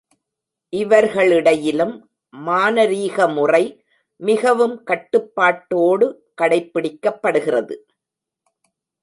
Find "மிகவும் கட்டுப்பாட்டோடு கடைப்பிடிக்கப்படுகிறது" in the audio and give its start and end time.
4.21-7.77